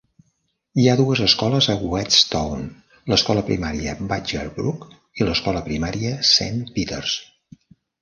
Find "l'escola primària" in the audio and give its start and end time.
3.13-3.95, 5.31-6.19